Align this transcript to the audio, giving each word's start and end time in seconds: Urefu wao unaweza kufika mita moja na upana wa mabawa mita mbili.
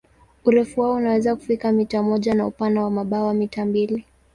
Urefu 0.45 0.81
wao 0.81 0.93
unaweza 0.93 1.35
kufika 1.35 1.71
mita 1.71 2.03
moja 2.03 2.33
na 2.33 2.47
upana 2.47 2.83
wa 2.83 2.89
mabawa 2.89 3.33
mita 3.33 3.65
mbili. 3.65 4.05